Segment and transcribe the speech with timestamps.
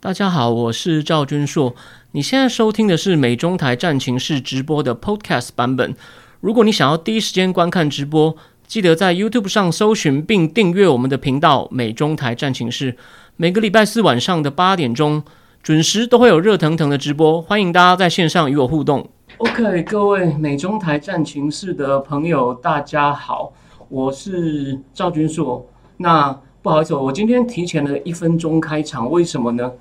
[0.00, 1.74] 大家好，我是赵君硕。
[2.12, 5.92] 你现在收听的是美中台战情室直播的 Podcast 版本。
[6.40, 12.96] 如果你想要第一时间观看直播，记得在 YouTube 上搜寻并订阅我们的频道“美中台战情室”。
[13.34, 15.24] 每个礼拜四晚上的八点钟，
[15.64, 19.10] 准时都会有热腾腾的直播，欢迎大家在线上与我互动。
[19.38, 23.52] OK，各位美中台战情室的朋友，大家好，
[23.88, 25.66] 我是赵君硕。
[25.96, 29.72] 那不好意思，我今天提前了一分钟开场，为什么呢？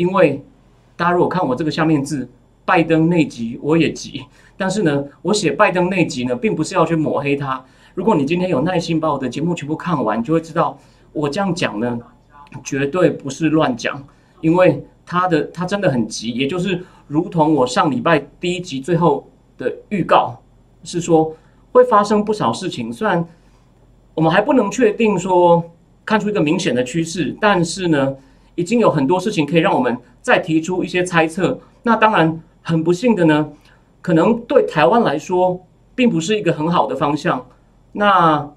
[0.00, 0.42] 因为
[0.96, 2.26] 大家如果看我这个下面字
[2.64, 4.24] “拜登内急”，我也急。
[4.56, 7.62] 但是呢，我写拜登内急呢，并不是要去抹黑他。
[7.94, 10.78] 如果你今天有耐心把我的节目全部看完，就会知道
[11.12, 11.98] 我这样讲呢，
[12.64, 14.02] 绝对不是乱讲。
[14.40, 19.28] 因为他的他真的很急，也就是如同我上礼拜第一集最后
[19.58, 20.40] 的预告
[20.82, 21.36] 是说
[21.72, 22.90] 会发生不少事情。
[22.90, 23.22] 虽然
[24.14, 25.62] 我们还不能确定说
[26.06, 28.16] 看出一个明显的趋势，但是呢。
[28.54, 31.58] 已经有很多事情可以让我们再提出一些猜测。
[31.82, 33.50] 那当然，很不幸的呢，
[34.02, 37.46] 可能对台湾来说，并不是一个很好的方向。
[37.92, 38.50] 那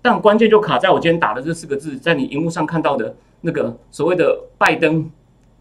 [0.00, 5.10] 但关键就卡在我今天打的这四个字，在你荧幕上看到的那个所谓的拜登，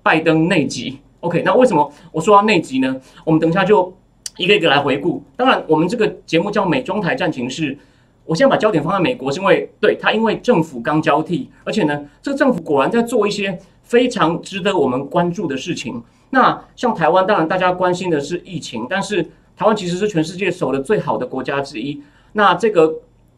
[0.03, 0.99] 拜登内急。
[1.21, 2.95] OK，那为什么我说他内急呢？
[3.23, 3.91] 我们等一下就
[4.37, 5.23] 一个一个来回顾。
[5.35, 7.77] 当然，我们这个节目叫美中台战情室。
[8.25, 16.03] 我现在把焦点放在美国，是因为对他，因为政府刚交替，而且呢，这个政府果然在做一些非常值得我们关注的事情。
[16.31, 19.21] 那像台湾，当然大家关心的是疫情，但是
[19.55, 22.01] 台湾其实是全世界守的最好的国家之一。
[22.33, 22.93] 那这个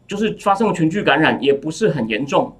[0.06, 2.56] 就是发生了群聚感染，也不是很严重。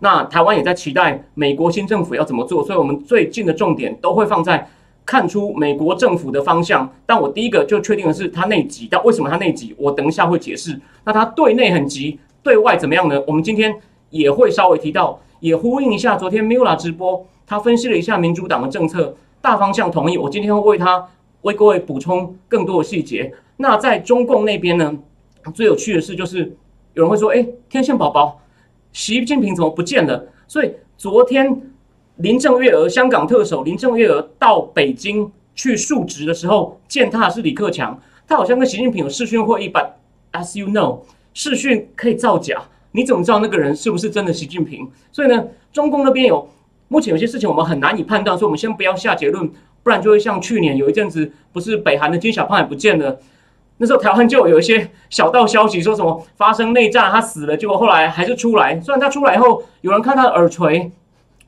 [0.00, 4.68] 那台湾也在期待美国新政府要怎么做，所以我们最近的重点都会放在。
[5.06, 8.88] 看出美国政府的方向，但我第一个就确定的是他内急。
[8.90, 9.74] 但为什么他内急？
[9.78, 10.80] 我等一下会解释。
[11.04, 13.22] 那他对内很急，对外怎么样呢？
[13.26, 13.74] 我们今天
[14.08, 20.16] 也会稍微提到，也呼应一下昨天 Mula 直播，他分析了一下民主党的政策大方向同意。
[20.16, 21.06] 我今天会为他
[21.42, 23.34] 为各位补充更多的细节。
[23.58, 24.96] 那在中共那边呢，
[25.52, 26.56] 最有趣的事就是
[26.94, 28.40] 有人会说：“哎，天线宝宝，
[28.92, 31.70] 习近平怎么不见了？”所以昨天。
[32.18, 38.00] 林郑月娥，香港特首林郑月娥到北京去述职的时候，见他的是李克强。
[38.28, 39.84] 他好像跟习近平有视讯会议吧
[40.32, 41.00] as you know，
[41.32, 44.88] 视讯可以造假，你怎么知道那个人是不是真的习近平？
[45.10, 46.48] 所以呢，中共那边有
[46.86, 49.50] 目前有些事情我们很难以判断，所以我们先不要下结论，
[49.82, 53.18] 不然就会像去年有一阵子，不是北韩的金小胖也不见了，
[53.78, 58.80] 那时候台湾就有一些小道消息说什么发生内战，他死了，结果后来还是出来。
[58.80, 60.92] 虽然他出来以后，有人看他的耳垂。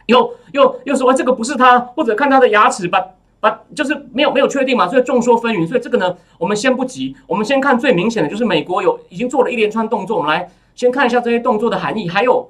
[0.06, 3.04] 又又又说这个不是他，或者看他的牙齿，把
[3.38, 5.68] 把就是没有没有确定嘛，所以众说纷纭。
[5.68, 10.16] 所以这个呢，我们先不急，我们先看最明显的就是美国有已经做了一连串动作。
[10.16, 12.08] 我们来先看一下这些动作的含义。
[12.08, 12.48] 还有，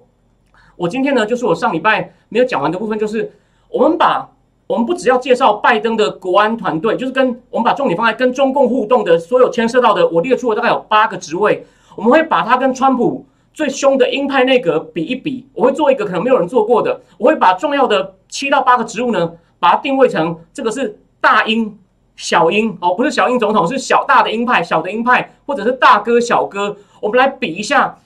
[0.77, 3.33] 我今天呢，就是我上礼拜没有讲完的部分，就是
[3.69, 4.29] 我们把
[4.69, 13.27] 我们不只要介绍拜登的国安团队，就是跟我们把重点放在跟中共互动的所有牵涉到的，我列出了大概有八个职位，我们会把它跟川普。
[13.57, 21.79] 最凶的鹰派内阁比一比，我会做一个可能没有人做过的，我会把重要的七到八个职务呢，把它定位成这个是大鹰、
[22.17, 26.77] 小鹰哦，不是小鹰总统，是小大的鹰派、小的鹰派，或者是大哥、小哥。
[27.01, 27.97] 我们来比一下，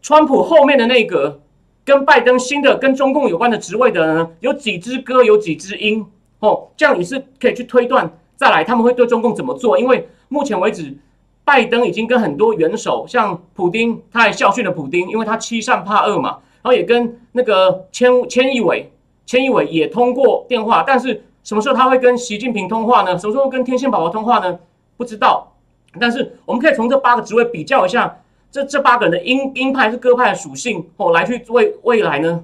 [0.00, 1.42] 川普后面的内阁
[1.84, 6.06] 跟拜登新的跟中共有关的职位的呢，有几只鸽，有几只鹰
[6.38, 10.96] 哦，这样你是可以去推断，再来他们会对中共怎么做，因为目前为止。
[11.46, 16.40] 拜登已经跟很多元首，像普京，他还教训了普京，因为他欺善怕恶嘛。
[16.60, 18.90] 然后也跟那个千千亿伟，
[19.24, 23.16] 千亿伟也通过电话，但是什么时候他会跟习近平通话呢？
[23.16, 24.58] 什么时候跟天线宝宝通话呢？
[24.96, 25.52] 不知道。
[26.00, 28.18] 但是我们可以从这八个职位比较一下，
[28.50, 32.42] 这这八个人的鹰鹰派是鸽派的属性，哦，来去为未来呢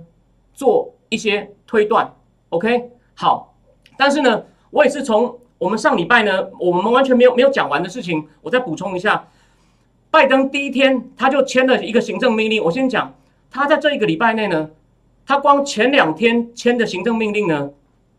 [0.54, 2.14] 做一些推断。
[2.50, 3.52] OK，好。
[3.96, 5.36] 但是呢，我也是从。
[5.62, 9.28] 我们上礼拜呢，我们完全没有没有讲完的事情，我再补充一下。
[10.10, 12.60] 拜登第一天他就签了一个行政命令。
[12.64, 13.14] 我先讲，
[13.48, 14.70] 他在这一个礼拜内呢，
[15.24, 17.70] 他光前两天签的行政命令呢，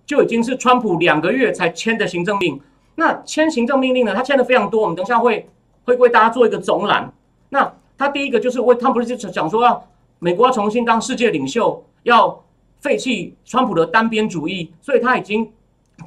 [0.06, 2.62] 就已经是川普两个月才签的行政令。
[2.96, 4.82] 那签行政命令呢，他签的非常多。
[4.82, 5.50] 我们等下会
[5.84, 7.12] 会为大家做一个总览。
[7.50, 9.86] 那他第一个就是为他不是就讲说要
[10.20, 12.42] 美国要重新当世界领袖，要
[12.80, 15.52] 废弃川普的单边主义，所以他已经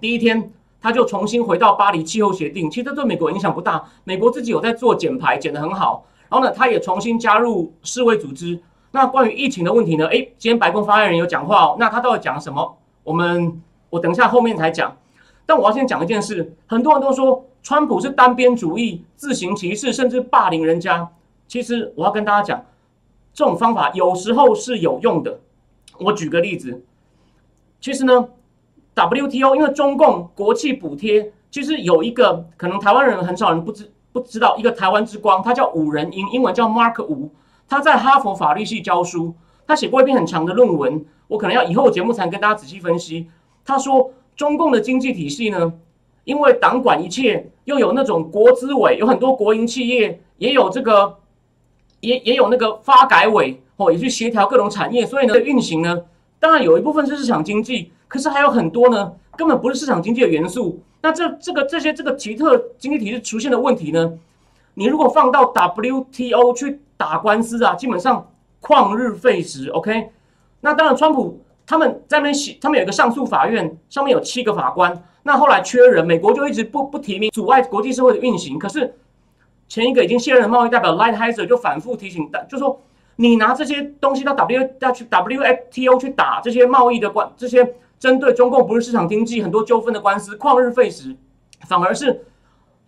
[0.01, 0.51] 第一天。
[0.87, 3.85] 他就重新回到巴黎气候协定，其实对美国影响不大。
[4.05, 6.07] 美国自己有在做减排，减得很好。
[6.29, 8.63] 然后呢，他也重新加入世卫组织。
[8.93, 10.07] 那关于疫情的问题呢？
[10.07, 11.77] 诶，今天白宫发言人有讲话哦。
[11.81, 12.79] 那他到底讲什么？
[13.03, 13.61] 我们
[13.91, 14.97] 我等一下后面才讲。
[15.45, 21.09] 但我要先讲一件事，很多人都说川普是单边主义、自行其事，甚至霸凌人家。
[21.49, 22.65] 其实我要跟大家讲，
[23.35, 25.41] 这种方法有时候是有用的。
[25.99, 26.85] 我举个例子，
[27.81, 28.29] 其实呢。
[28.97, 37.31] WTO，因为中共国企补贴，其实有一个可能台湾人很少人不知不知道，一个台湾之光，他叫五人英，英文叫 Mark 吴，
[37.69, 39.35] 他在哈佛法律系教书，
[39.67, 43.29] 他写过一篇很长的论文，我可能要以后节目才跟大家仔细分析。
[43.67, 45.75] 他说中共的经济体系呢，
[46.25, 51.19] 因为党管一切，又有那种国资委，有很多国营企业，也有这个，
[52.01, 56.05] 也也有那个发改委哦，也去协调各种产业，所以呢运行呢，
[56.41, 57.93] 当然有一部分是市场经济。
[58.09, 60.81] 可是还有很多呢，根本不是市场经济的元素。
[61.03, 64.13] 那这这个这些这个奇特经济体制出现的问题呢？
[64.75, 69.69] 你如果放到 WTO 去打官司啊，基本上旷日费时。
[69.69, 70.11] OK，
[70.61, 75.01] 那当然，川普他们在那边写，他们有一个上诉法院，上面有七个法官。
[75.23, 78.59] 那后来缺人，美国就一直不不提名，阻碍国际社会的运行。
[78.59, 78.97] 可是
[79.69, 82.81] 前一个已经卸任的贸易代表 Lighthizer 就反复提醒，就说
[83.17, 87.75] 你拿这些东西到 W 要去 WTO 去打这些贸易的关这些。
[87.99, 91.17] 针对中共不是市场经济很多纠纷的官司旷日费时，
[91.67, 92.25] 反而是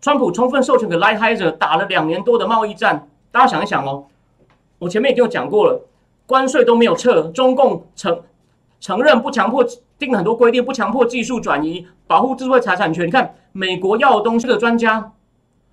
[0.00, 3.08] 川普充分授权给 Lighthizer 打了两年多的贸易战。
[3.31, 4.06] 大家想一想哦，
[4.78, 5.87] 我前面已经有讲过了，
[6.26, 8.22] 关税都没有撤，中共承
[8.81, 9.64] 承认不强迫
[9.99, 13.06] 定很多规定，不强迫技术转移，保护智慧财产权。
[13.06, 15.12] 你看美国要东西的专家，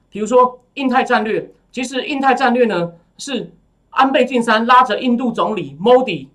[0.10, 3.52] 比如说印太战略，其实印太战略呢是
[3.92, 6.30] 安倍晋三拉着印度总理 Modi。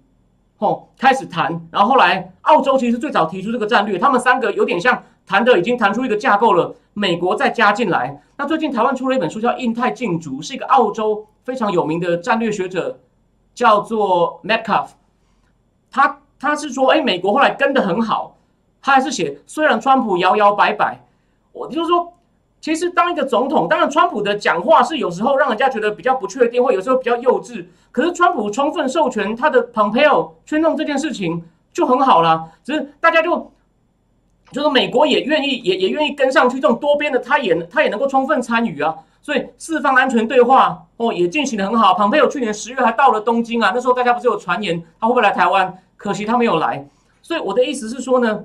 [0.60, 8.22] 哦，开始谈，然后后来澳洲其实最早提出这个战略，他们三个有点像谈的已经谈出一个架构了，美国再加进来。
[8.36, 13.00] 那最近台湾出了一本书叫《印太竞逐》，是一个澳洲非常有名的战略学者，
[13.54, 14.88] 叫做 Metcalf。
[15.90, 18.36] 他他是说，哎，美国后来跟的很好，
[18.82, 21.00] 他还是写，虽然川普摇摇摆摆，
[21.52, 22.12] 我就是说。
[22.60, 27.64] 其实当一个总统，当然川普的讲话是有时候让人家觉得比较不确定，或有时候比较幼稚。
[27.90, 31.42] 可是川普充分授权他的 Pompeo 去弄这件事情
[31.72, 32.52] 就很好了。
[32.62, 33.50] 只是大家就
[34.52, 36.60] 就是美国也愿意，也也愿意跟上去。
[36.60, 38.94] 这种多边的，他也他也能够充分参与啊。
[39.22, 41.94] 所以四方安全对话哦也进行的很好。
[41.94, 45.82] Pompeo 去年十月还到了东京啊，那时候大家不是有传言他会不会来台湾？
[45.96, 46.86] 可惜他没有来。
[47.22, 48.44] 所以我的意思是说呢，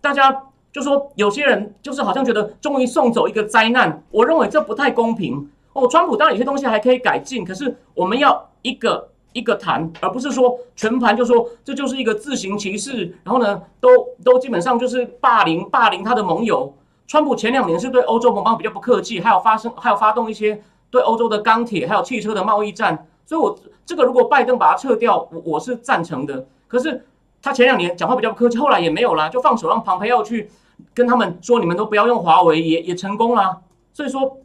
[0.00, 0.44] 大家。
[0.74, 5.86] 就说有些人就是好像觉得终于送走一个灾难，我认为这不太公平哦。
[5.86, 13.88] 川普当然有些东西还可以改进，可是我们要一个一个谈，而不是说全盘就说这就是一个自行其事，然后呢都
[14.24, 16.74] 都基本上就是霸凌霸凌他的盟友。
[17.06, 20.60] 川普前两年是对欧洲盟邦比较不客气，还有发生还有发动一些
[20.90, 23.56] 对欧洲的钢铁还有汽车的贸易战，所以我
[23.86, 26.44] 这个如果拜登把它撤掉，我我是赞成的。
[26.66, 27.06] 可是
[27.40, 30.50] 他前两年讲话比较不客气，后来也没有啦，就放手让庞培要去。
[30.92, 33.62] 跟他们说，你们都不要用华为，也也成功了。
[33.92, 34.38] 所以说，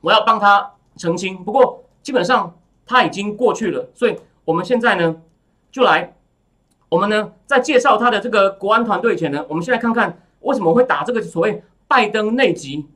[0.00, 1.44] 我要帮他澄清。
[1.44, 2.56] 不过基本上
[2.86, 5.16] 他已经过去了，所以我们现在呢，
[5.70, 6.14] 就来，
[6.88, 12.86] 我们呢在介绍他的这个国安团队前呢，我们先来看看为什么会打这个所谓拜登内急，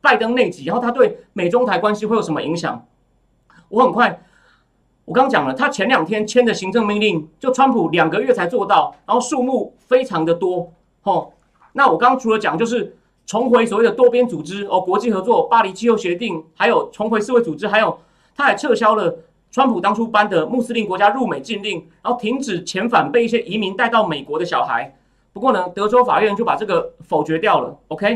[0.00, 2.86] 拜登内急，然后他对美中台关系会有什么影响？
[3.68, 4.22] 我很快，
[5.06, 10.72] 我刚讲了，他前两天签的行政命令，就川普两个月才做到，然后数目非常的多，
[11.02, 11.32] 吼。
[11.76, 12.96] 那我刚刚除了讲，就是
[13.26, 17.98] 重回所谓的多边组织哦，国际合作、巴黎气候协定，还有重回世卫组织，还有
[18.34, 19.14] 他还撤销了
[19.50, 24.96] 川普当初颁的穆斯林国家入美禁令，然后停止遣返被一些移民带到美国的小孩。
[25.34, 27.78] 不过呢，德州法院就把这个否决掉了。
[27.88, 28.08] OK，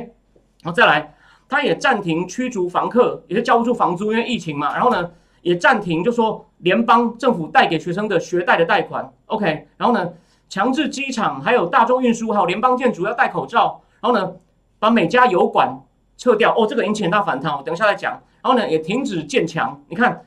[0.62, 1.14] 然后再来，
[1.46, 4.72] 他也暂停驱逐房客，也是交不出房租，因为疫情嘛。
[4.72, 5.10] 然后呢，
[5.42, 9.12] 也暂停，就说联邦政府贷给学生的学贷的贷款。
[9.26, 10.10] OK，然后呢？
[10.50, 14.32] 强制机场、还有大众运输、还有联邦建筑要戴口罩，然后呢，
[14.80, 15.80] 把每家油管
[16.18, 16.52] 撤掉。
[16.58, 18.20] 哦，这个引起很大反弹，我等一下再讲。
[18.42, 19.80] 然后呢，也停止建墙。
[19.88, 20.26] 你看，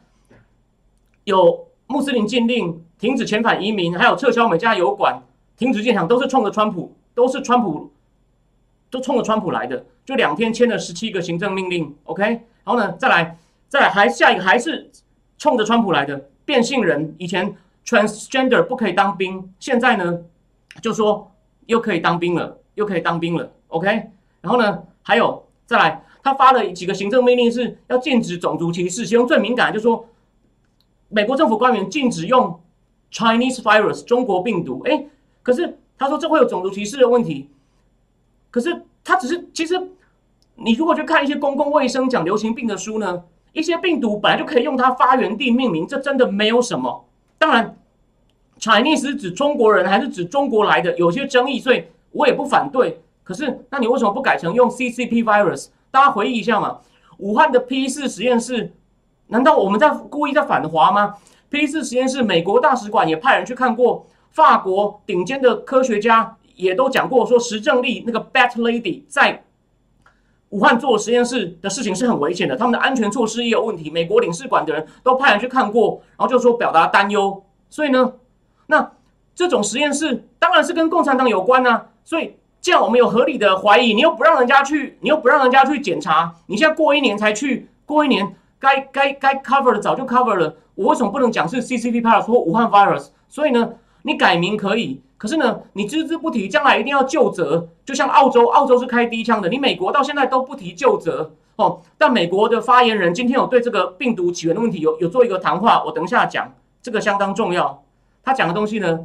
[1.26, 5.22] 有穆斯林禁令、停止遣返移民，还有撤销每家油管、
[5.58, 7.92] 停止建墙，都是冲着川普，都是川普，
[8.90, 9.86] 都冲着川普来的。
[10.06, 12.24] 就两天签了十七个行政命令，OK。
[12.24, 13.38] 然后呢，再来，
[13.68, 14.90] 再来，还下一个还是
[15.38, 17.54] 冲着川普来的变性人，以前。
[17.86, 20.20] Transgender 不可以当兵，现在呢，
[20.82, 21.32] 就说
[21.66, 23.88] 又可以当兵了，又可以当兵了，OK。
[24.42, 30.08] 然后呢，还有再来，他发了几个行政命令，是要禁止种族歧视，其中最敏感的就是说，
[31.10, 32.60] 美国政府官员禁止用
[33.12, 35.06] Chinese virus 中国病毒，哎，
[35.42, 37.50] 可是他说这会有种族歧视的问题，
[38.50, 39.80] 可是他只是其实
[40.56, 47.06] 你如果去看一些公共卫生讲流行病的书呢，一些病毒本来就可以用它发源地命名，这真的没有什么。
[47.44, 47.76] 当然
[48.58, 51.84] ，Chinese 指中国人还是指中国来的，有些争议，所以
[52.14, 53.02] 我也不反对。
[53.22, 55.68] 可是，那你为什么不改成用 CCP virus？
[55.92, 56.80] 大家回忆一下嘛，
[57.18, 58.72] 武汉的 P 四实验室，
[59.28, 61.16] 难道我们在故意在反华吗
[61.50, 69.44] ？P 四实验室，美国大使馆也派人去看过，法国顶尖的科学家也都讲过，说石正丽那个 Bat Lady 在
[70.54, 73.90] 武汉做实验室的事情是很危险的，他们的安全措施也有问题。
[73.90, 77.44] 美国领事馆的人都派人去看过，然后就说表达担忧。
[77.72, 78.14] 所以呢，
[78.68, 78.92] 那
[79.34, 81.88] 这种实验室当然是跟共产党有关啊。
[82.06, 93.08] 所以既然我们有合理的怀疑，你又不让人家去，你又不让人家去检查，你现在过一年才去，过一年该该该 cover 的早就 cover 了，我为什么不能讲是 CCP virus 或武汉 virus？
[93.28, 95.02] 所以呢，你改名可以。
[95.18, 97.70] 可是呢，你只字不提，将来一定要就责。
[97.86, 101.80] 就像澳洲，澳洲是开第一枪的，你美国到现在都不提就责哦。
[101.98, 107.84] 但美国的发言人今天有对这个病毒起源的问题有有做一个谈话，我等一下讲，这个相当重要。
[108.22, 109.00] 他讲的东西呢，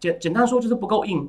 [0.00, 1.28] 简简单说就是不够硬。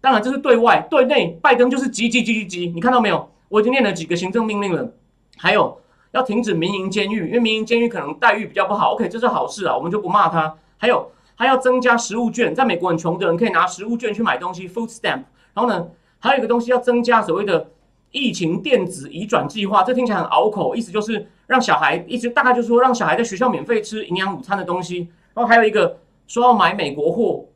[0.00, 2.66] 当然这是对外，对内拜登就是急急急急急。
[2.68, 3.28] 你看到没有？
[3.48, 4.92] 我已经念了几个行政命令了，
[5.38, 5.80] 还有
[6.12, 8.92] 要停止民营监狱，因为民营监狱可能待遇比较不好。
[8.92, 10.54] OK，这是好事啊，我们就不骂他。
[10.78, 11.10] 还有。
[11.34, 15.24] 还要增加食物券，在美国很穷的人可以拿食物券去买东西，food stamp。
[15.54, 17.70] 然后呢，还有一个东西要增加所谓的
[18.10, 25.08] 疫情电子移转计划，这听起来很拗口，意思就是让小孩，意思大概就是说让小孩在学校免费吃营养午餐的东西。
[25.34, 27.46] 然后还有一个说要买美国货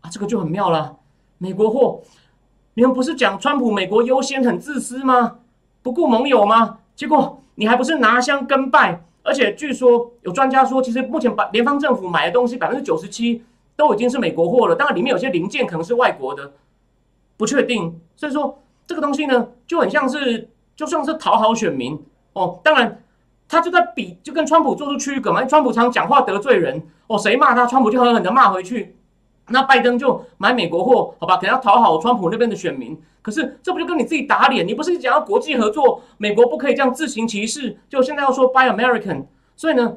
[0.00, 0.96] 啊，这个就很妙了。
[1.38, 2.02] 美国货，
[2.74, 5.38] 你们不是讲川普美国优先很自私吗？
[5.82, 6.78] 不顾盟友吗？
[6.94, 9.04] 结果你还不是拿香跟拜？
[9.22, 13.44] 而且据说有专家说，其实目前把联邦政府买的东西百分之九十七
[13.76, 14.74] 都已经是美国货了。
[14.74, 16.52] 当然，里面有些零件可能是外国的，
[17.36, 18.00] 不确定。
[18.16, 22.00] 所以说这个东西呢，就很像是就像是讨好选民
[22.32, 22.60] 哦。
[22.64, 23.02] 当然，
[23.48, 25.44] 他就在比，就跟川普做出区隔嘛。
[25.44, 28.96] 川普常讲话得罪人哦，谁骂他，川普就狠狠的骂回去。
[29.48, 33.00] 那拜登就买美国货，好吧，可能要讨好川普那边的选民。
[33.22, 34.66] 可是这不就跟你自己打脸？
[34.66, 39.26] 你不是讲要国际合作，美国不可以这样自行其事，就现在要说 Buy American。
[39.54, 39.96] 所以呢，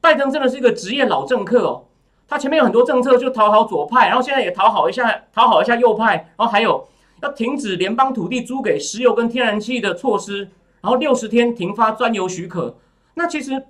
[0.00, 1.84] 拜登真的是一个职业老政客哦。
[2.28, 6.14] 他前面有很多政策就讨好左派，然后现在也讨好一下，讨好一下右派。
[6.36, 6.86] 然后还有
[7.22, 10.48] 要停止联邦土地租给石油跟天然气的措施，
[10.80, 12.76] 然后六十天停发钻油许可。
[13.14, 13.64] 那其实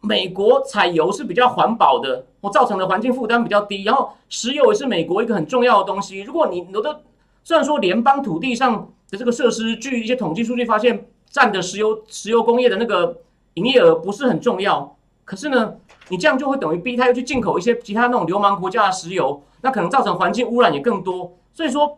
[0.00, 3.82] 美国采油是比较环保的，我造成的环境负担比较低。
[3.82, 6.20] 然后石油也是美国一个很重要的东西。
[6.20, 7.00] 如果你有的
[7.46, 13.18] 虽然说联邦土地上的这个设施，据一些统计数据发现，占的石油石油工业的那个
[13.54, 15.76] 营业额不是很重要，可是呢，
[16.08, 21.38] 你这样就会等于逼他又去进口一些其他那种流氓国家的石油，那可能造成环境污染也更多。
[21.52, 21.96] 所以说，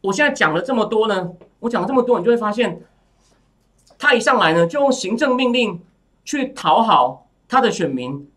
[0.00, 1.30] 我现在讲了这么多呢，
[1.60, 2.82] 我讲了这么多，你就会发现，
[4.00, 5.80] 他一上来呢，就用行政命令
[6.24, 8.28] 去讨好他的选民，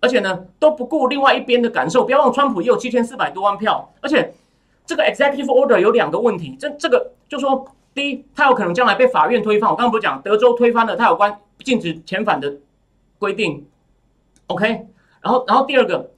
[0.00, 2.04] 而且呢都不顾另外一边的感受。
[2.04, 4.34] 不要忘，川普也有七千四百多万票，而且。
[4.88, 7.62] 这个 executive order 有两个问题，这这个就说，
[7.94, 9.68] 第一，它有可能将来被法院推翻。
[9.70, 12.56] 我刚刚不是讲德州推翻了它有关禁止遣返的
[13.18, 13.66] 规定
[14.46, 14.86] ，OK？
[15.20, 16.10] 然后，然后第二个，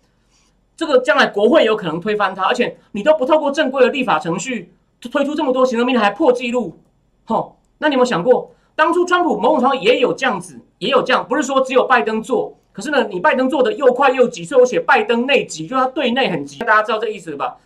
[0.76, 6.78] 这个将来国会有可能推翻它，而且你都不透过正规的立法程序推出这么多行政命令还破纪录，
[7.24, 7.56] 吼？
[7.78, 17.56] 那你有没有想过，当初川普某种程度也有这样子，也有这样，不是说只有拜登做，可是呢，你拜登做的又快又急，所以我写拜登内急，就他对内很急，大家知道这意思吧？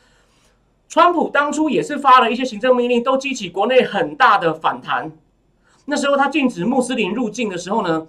[0.94, 5.10] 川普当初也是发了一些行政命令，都激起国内很大的反弹。
[5.86, 8.06] 那时候他禁止穆斯林入境的时候呢，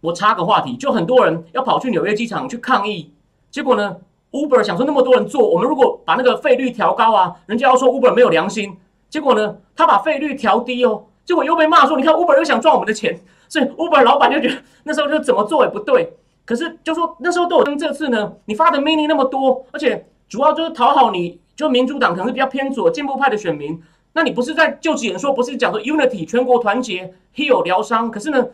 [0.00, 3.12] 我插个话题，就很多人要跑去纽约机场去抗议。
[3.50, 3.96] 结果呢
[4.30, 8.76] ，Uber 想说那么多人坐，我们如果把那个费率调高啊，人家要说 Uber 没有良心。
[9.10, 16.16] 结果呢，他把费率调低哦，结果又被骂说，你看 Uber 又想赚我们的钱，所以 Uber 老板就觉得那时候就怎么做也不对。
[16.44, 21.40] 可是就说那时候都有跟这次呢，你发的命令那么多，而且主要就是讨好你。
[21.58, 28.08] 就民主党可能是比较偏左进步派的选民，那你不是在就职演说，不是讲说 unity 全国团结 heal 疗伤？
[28.08, 28.46] 可是呢，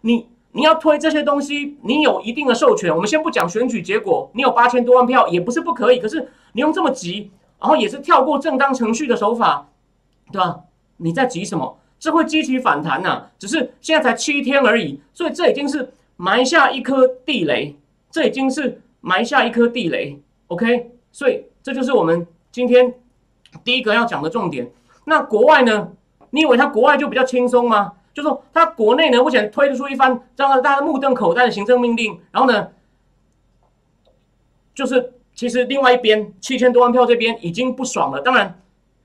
[0.00, 2.90] 你你要推这些东西，你有一定的授权。
[2.90, 5.98] 我们先不讲选举结果，你有八千多万票也不是不可以。
[5.98, 9.68] 可是你用这么急，然后也是跳过正当程序的手法，
[10.32, 10.60] 对吧？
[10.96, 11.76] 你在急什么？
[11.98, 13.26] 这会激起反弹呐。
[13.38, 17.76] 只是现在才七天而已，所以这已经是埋下一颗地雷，
[18.10, 20.18] 这已经是埋下一颗地雷。
[20.46, 22.26] OK，所以这就是我们。
[22.56, 22.94] 今天
[23.64, 24.72] 第一个要讲的重点，
[25.04, 25.92] 那国外呢？
[26.30, 27.92] 你以为他国外就比较轻松吗？
[28.14, 32.68] 就说他国内呢，目前推出一番让大家目瞪口呆的行政命令，然后呢，
[34.74, 38.22] 就是其实另外一边七千多万票这边已经不爽了。
[38.22, 38.58] 当然，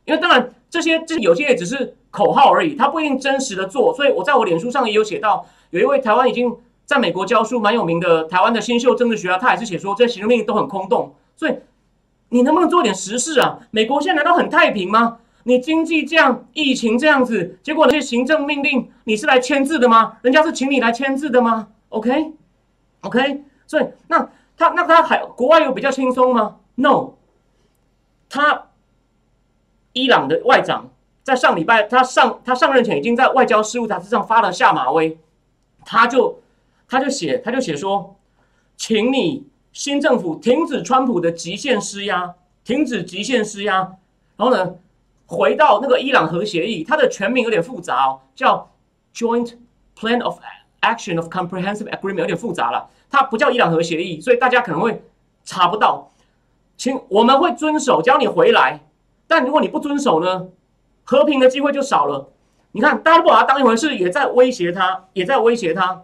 [0.06, 3.94] 因为当然这些这有些也只是口号而已，他不一定真实的做。
[3.94, 6.56] 所以我在我脸书上也有写到，有一位台湾已经
[6.86, 11.56] 在美国教书蛮有名的台湾的新秀政治学家，他也是写说这些行政命令都很空洞，所以。
[12.32, 13.60] 你能不能做点实事啊？
[13.72, 15.20] 美国现在难道很太平吗？
[15.44, 20.18] 你经济这样，疫情这样子，结果那些行政命令你是来签字的吗？
[20.22, 27.16] 人家是请你来签字的吗？OK，OK，所以那他那他还国外有比较轻松吗？No，
[28.30, 28.68] 他
[29.94, 30.90] 伊朗的外长
[31.24, 35.18] 在上礼拜，他上他上任前已经在外交事务杂志上发了下马威，
[35.84, 36.40] 他就
[36.88, 38.16] 他就写他就写说，
[38.78, 43.78] 请你新政府停止川普的极限施压，停止极限施压，
[44.36, 44.76] 然后呢，
[45.26, 48.70] 回到那个伊朗核协议，它的全名有点复杂哦，叫
[49.16, 49.54] Joint
[49.98, 50.40] Plan of
[50.82, 55.04] Action of Comprehensive Agreement，有点复杂了，它不叫伊朗核协议，所以大家可能会
[55.44, 56.12] 查不到。
[56.78, 58.82] 请我们会遵守，只要你回来。
[59.28, 60.48] 但如果你不遵守呢，
[61.04, 62.28] 和平的机会就少了。
[62.72, 66.02] 你看，大家不把它当一回事，也在威胁他，也在威胁他。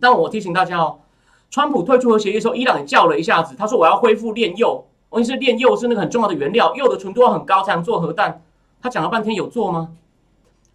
[0.00, 1.00] 但我提醒大家哦，
[1.54, 4.86] 川普退出核协议的时候，伊朗也叫了一下子，他说我要恢复炼铀。
[5.10, 8.42] 问题是炼铀是那个很重要的原料，铀的纯度要很高才能做核弹。
[8.82, 9.90] 他讲了半天有做吗？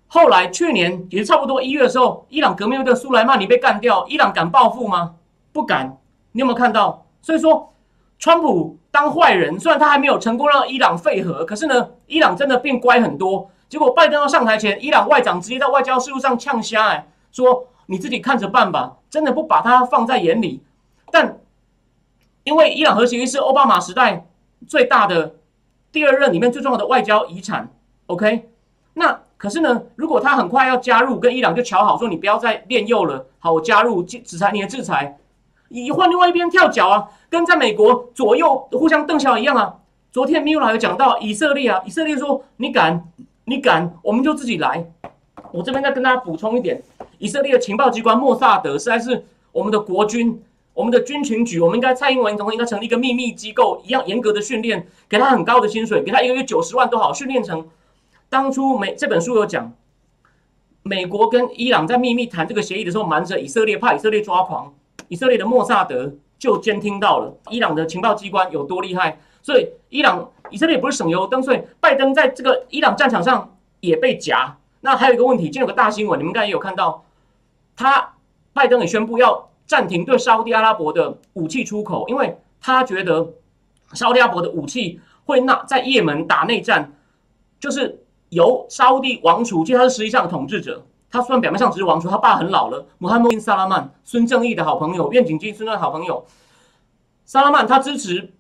[0.08, 5.16] 后来去年也是差不多一月的时候，伊朗革命卫队苏莱曼尼被干掉，伊朗敢报复吗？
[5.52, 5.98] 不敢。
[6.32, 7.06] 你有没有看到？
[7.22, 7.74] 所以说。
[8.18, 13.50] 川普当坏人，虽然他还没有成功让伊朗废核，可是呢，伊朗真的变乖很多。
[13.68, 20.62] 结果拜登要上台前，伊朗外长直接在外交事务上呛瞎，哎，说你自己看着办吧，真的不把他放在眼里。
[21.12, 21.40] 但
[22.44, 24.28] 因为伊朗核协议是奥巴马时代
[24.68, 25.36] 最大的
[25.92, 27.70] 第二任里面最重要的外交遗产
[28.08, 28.50] ，OK？
[28.94, 35.18] 那可是呢，如果他很快要加入，跟伊朗就瞧好，说你不要再炼铀了，好，我加入制裁你的制裁。
[35.70, 39.76] 以换另外一边跳脚啊，跟在美国左右互相瞪小一样啊。
[40.12, 43.08] 昨天米拉有讲到以色列啊，以色列说你敢，
[43.46, 44.84] 你敢，我们就自己来。
[45.52, 46.82] 我这边再跟大家补充一点，
[47.20, 50.44] 以色列的情报机关莫萨德实在是我们的国军，
[50.80, 57.68] 我们的军情局，我们应该蔡英文总统应该成立一个秘密机构，一样严格的训练，给他很高的薪水，给他一个月九十万都好，训练成
[58.30, 59.74] 当初美这本书有讲，
[60.84, 64.74] 美国跟伊朗在秘密谈这个协议的时候，瞒着以色列，怕以色列抓狂。
[65.10, 74.56] 以色列的莫萨德就监听到了伊朗的情报机关有多厉害，所以伊朗以色列不是省油灯，所以拜登在这个伊朗战场上也被夹。
[74.80, 77.04] 那还有一个问题，今天有个大新闻，你们刚才也有看到，
[77.76, 78.14] 他
[78.54, 83.36] 拜登也宣布要暂停对沙特阿拉伯的武器出口，因为他觉得
[83.94, 86.92] 沙特阿拉伯的武器会那在也门打内战，
[87.60, 90.84] 就是由沙特王储，其实他是实际上的统治者。
[91.12, 92.88] 他虽然表面上只是王储，他爸很老了。
[92.98, 96.26] 穆罕默德·萨拉曼，孙正义的好朋友，愿景基孙的好朋友。
[97.26, 98.34] 萨拉曼他支持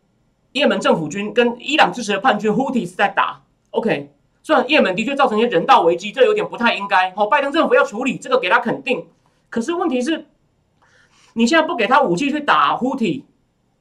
[0.51, 3.43] 也门政府军跟伊朗支持的叛军 Houthis 在打。
[3.69, 4.11] OK，
[4.41, 7.13] 虽然也门的确造成一些人道危机，这有点不太应该。
[7.15, 9.05] 哦，拜登政府要处理这个，给他肯定。
[9.51, 10.25] 可是问题是，
[11.33, 13.25] 你现在不给他武器去打呼的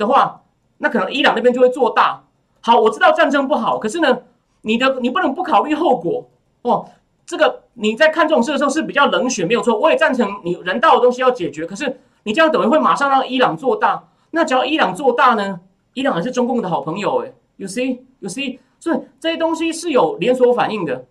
[0.06, 0.42] 话，
[0.78, 2.22] 那可能伊朗那边就会做大。
[2.60, 4.18] 好，我知道战争不好，可是呢，
[4.62, 6.28] 你的你不能不考虑后果
[6.62, 6.88] 哦。
[7.26, 9.78] 这个你在看这种事的时候是比较冷血，没有错。
[9.78, 14.02] 我也赞成你人道的东西要解决，可是你这样等于会马上让伊朗做大。
[14.30, 15.60] 那只要伊朗做大呢，
[15.92, 21.04] 伊朗还是中共的好朋友诶 You see, you see，所以这些东西是有连锁反应的。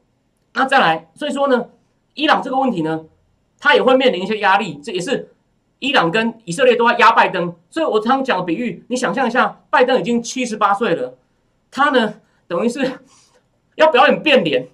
[0.53, 1.65] 那再来，所以说呢，
[2.15, 3.05] 伊朗这个问题呢，
[3.59, 4.79] 他也会面临一些压力。
[4.83, 5.29] 这也是
[5.79, 7.53] 伊朗跟以色列都要压拜登。
[7.69, 11.15] 所以我常讲的比喻，你想象一下，拜登已经七十八岁了，
[11.71, 12.15] 他呢
[12.47, 12.99] 等于是
[13.75, 14.67] 要表演变脸。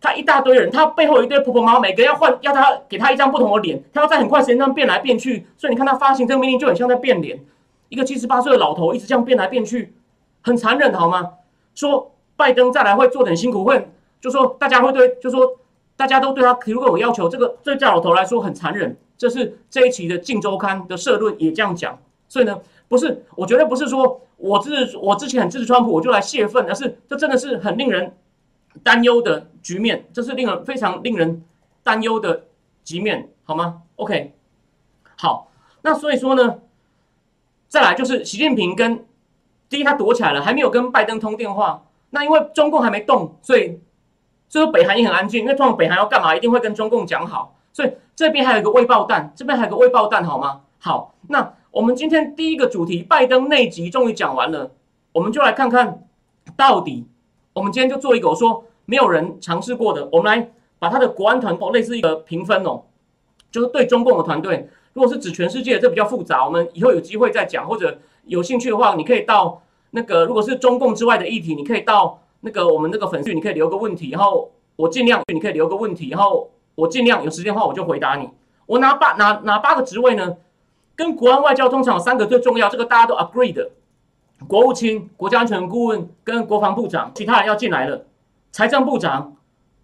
[0.00, 7.40] 他一大堆人，他背后一堆婆婆妈妈，每个要换，要他给他一张不同的脸，他要在很快时间上变来变去，所以你看他发行这个命令就很像在变脸。
[7.88, 9.92] 一个七十八岁的老头一直这样变来变去，
[10.42, 11.32] 很残忍，好吗？
[11.74, 13.88] 说拜登再来会做点辛苦，会
[14.20, 15.56] 就说大家会对，就说
[15.98, 18.96] 大家都对他提出各种要求，这个对这老头来说很残忍。
[19.18, 28.16] 这是这一期的《镜周刊》的社论也这样讲，所以呢，不是，我觉得不是说我支持我之前很支持川普，我就来泄愤，而是这真的是很令人。
[28.84, 31.42] 担忧的局面，这是令人非常令人
[31.82, 32.44] 担忧的
[32.84, 34.34] 局面，好吗？OK，
[35.16, 35.50] 好，
[35.82, 36.60] 那所以说呢，
[37.66, 39.04] 再来就是习近平跟
[39.68, 41.86] 第一他躲起来了，还没有跟拜登通电话。
[42.10, 43.80] 那因为中共还没动，所以
[44.48, 47.54] 所以北韩也很安静，因为通常北韩要干嘛，一定会跟中共讲好。
[47.72, 50.62] 所以这边还有一个未爆弹，这边还有个未爆弹，好吗？
[50.78, 54.72] 好，那我们今天第一个主题，拜登内急终于讲完了，
[55.12, 56.04] 我们就来看看
[56.56, 57.06] 到底。
[57.52, 62.82] 我们今天就做一个我说没有人尝试过的，我们来把他的国安团哦，类似一个评分哦，
[63.50, 78.28] 就是对中共的团队，如果是指全世界，这比较复杂，我们以后有机会再讲，或者有兴趣的话，你可以到那个如果是中共之外的议题，你可以到那个我们那个粉丝，你可以留个问题，然后我尽量你可以留个问题，然后我尽量有时间的话我就回答你。
[78.66, 80.36] 我拿八拿拿八个职位呢，
[80.94, 83.70] 跟国安外交通常有三个最重要，这个大家都 agree 的。
[84.46, 88.04] 国务卿、国家安全顾问跟国防部长，其他人要进来了。
[88.52, 89.36] 财政部长、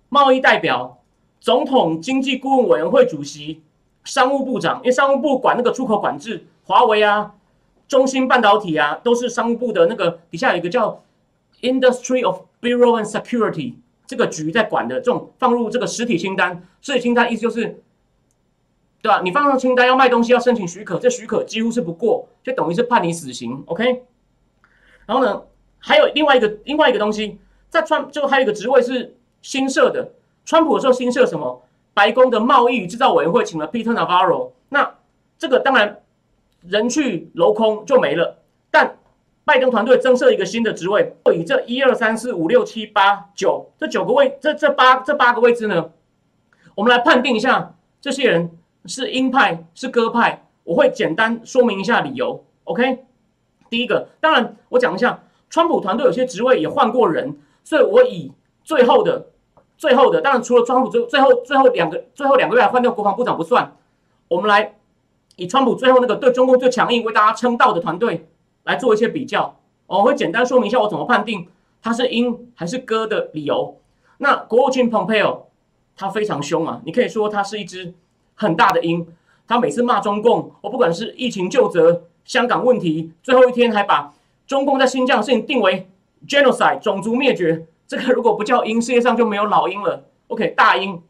[0.09, 0.99] 贸易代表、
[1.41, 3.63] 总统经济顾问委员会主席、
[4.05, 7.35] 商务部长，因为商务部管那个出口管制，华为啊、
[7.89, 11.03] 中芯半导体啊，都是商务部的那个底下有一个叫
[11.65, 17.83] Industry of Bureau and Security 这个局在管的这种放入这个实体清单，实体清单意思就是，
[19.01, 19.23] 对吧？
[19.25, 23.65] 你放上清单要卖东西要申请许可，这许可几乎是不过，就等于是判你死刑。
[23.65, 24.03] OK，
[25.07, 25.43] 然后呢，
[25.79, 27.39] 还有另外一个另外一个东西，
[27.71, 30.13] 在川就还有一个职位是新设的，
[30.45, 31.63] 川普的时候新设什么？
[31.95, 34.95] 白宫的贸易与制造委员会请了 Peter Navarro，那
[35.39, 36.03] 这个当然
[36.61, 38.39] 人去楼空就没了，
[38.71, 38.99] 但。
[39.45, 45.91] 拜登团队增设一个新的职位，以这一二三四五六七八九这九个位，这这八这八个位置呢，
[46.75, 48.51] 我们来判定一下这些人
[48.87, 50.41] 是鹰派是鸽派。
[50.65, 52.43] 我会简单说明一下理由。
[52.65, 53.05] OK，
[53.69, 59.27] 第一个，当然我讲一下，川普团队有些职位也换过人，所以我以最后的
[59.77, 63.77] 最后的，当然除了川普最最后最后两个最后两个月换掉国防部长不算，
[64.29, 64.75] 我们来
[65.37, 68.27] 以川普最后那个对中共最强硬为大家称道的团队。
[68.65, 71.47] 来做一些比较，我会简单说明一下我怎么判定
[71.83, 73.79] 他是鹰还是鸽的理由。
[74.19, 75.43] 那国务卿 Pompeo
[75.97, 77.95] 他非常凶啊，你可以说他是一只
[78.35, 79.07] 很大的鹰。
[79.47, 84.15] 他每次骂中共，我不管是疫情救责、香港问题，最后一天还把
[84.47, 85.87] 中共在新疆的事情定为
[86.27, 87.67] genocide 种族灭绝。
[87.87, 90.05] 这个如果不叫鹰，世界上就没有老鹰了。
[90.29, 91.03] OK，大鹰。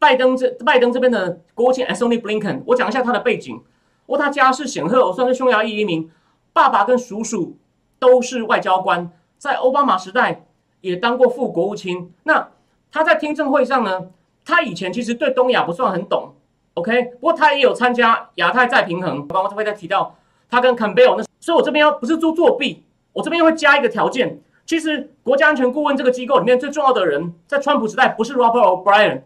[0.00, 3.62] 拜登这拜登这边的国务卿 Anthony Blinken，我讲一下他的背景。
[4.06, 6.10] 哦，他家世显赫，我算是匈牙利移民。
[6.54, 7.56] 爸爸跟叔叔
[7.98, 10.46] 都是外交官，在奥巴马时代
[10.80, 12.12] 也当过副国务卿。
[12.22, 12.48] 那
[12.90, 14.06] 他在听证会上呢，
[14.44, 16.32] 他以前其实对东亚不算很懂
[16.74, 17.02] ，OK？
[17.02, 19.26] 不过他也有参加亚太再平衡。
[19.26, 20.14] 刚刚这边在提到
[20.48, 24.40] 他跟 Campbell 那，所以我这边要不是做作弊，我这边会加一个条件。
[24.64, 29.22] 其实国家安全顾问这个机构里面最重要的人，在川普时代不是 Robert O'Brien，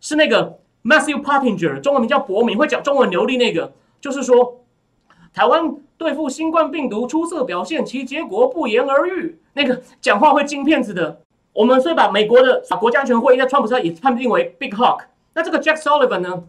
[0.00, 4.57] 是那个 Matthew Pottinger，中文名叫伯明，会讲中文流利那个，就是说
[5.38, 5.76] 台湾。
[5.98, 9.36] 对付新冠病毒出色表现，其结果不言而喻。
[9.54, 11.20] 那个讲话会金骗子的，
[11.52, 15.00] 我们所以把美国的国家安全会议在川普上也判定为 Big Hawk。
[15.34, 16.44] 那这个 Jack Sullivan 呢？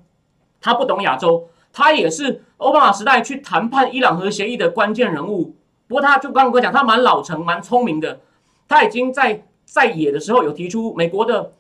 [0.62, 5.56] 他不懂亚洲，他也是奥巴马时代去谈判伊朗核协议的关键人物。
[5.88, 8.20] 不过他就刚刚我讲，他蛮老成、蛮聪明的。
[8.68, 11.54] 他已经在在野的时候有提出美国的